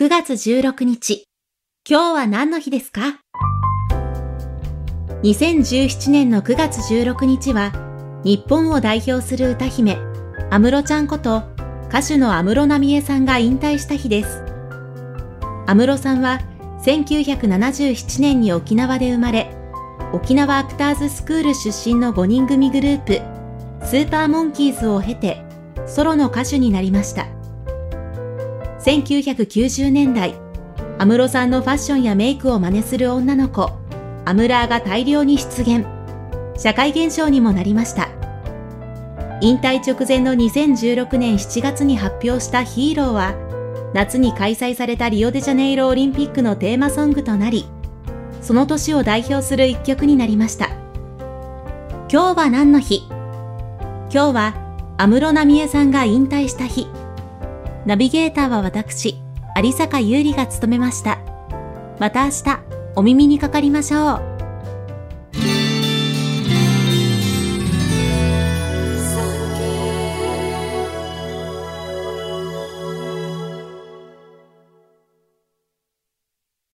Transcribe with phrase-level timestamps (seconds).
[0.00, 1.26] 9月16日。
[1.86, 3.20] 今日は何の日ですか
[5.22, 7.70] ?2017 年の9月16日は、
[8.24, 9.98] 日本を代表する歌姫、
[10.48, 11.42] 安室ちゃんこと
[11.90, 14.42] 歌手の安室奈美恵さんが引退した日です。
[15.66, 16.40] 安室さんは
[16.82, 19.54] 1977年に沖縄で生まれ、
[20.14, 23.20] 沖縄アクターズスクール出身の5人組グループ、
[23.86, 25.44] スーパーモンキーズを経て、
[25.86, 27.39] ソロの歌手になりました。
[28.84, 30.34] 1990年代、
[30.98, 33.70] 安室さんのファッションやメイクを真似する女の子、
[34.24, 35.84] アムラーが大量に出現。
[36.56, 38.08] 社会現象にもなりました。
[39.42, 43.34] 引退直前の2016年7月に発表したヒーローは、
[43.92, 47.66] 夏に開催されたリオデジャネイロオリンピックのテーマソングとなり、
[48.40, 50.68] その年を代表する一曲になりました。
[52.10, 53.02] 今日は何の日？
[54.10, 54.54] 今日は
[54.96, 56.86] 安室奈美恵さんが引退した日。
[57.86, 59.16] ナビゲーターは私、
[59.56, 61.18] 有坂優里が務めました。
[61.98, 62.60] また明日、
[62.96, 64.29] お耳にかかりましょう。